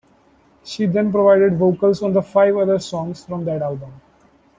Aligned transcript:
She 0.63 0.87
then 0.87 1.11
provided 1.11 1.59
vocals 1.59 2.01
on 2.01 2.19
five 2.23 2.57
other 2.57 2.79
songs 2.79 3.23
from 3.23 3.45
that 3.45 3.61
album. 3.61 3.91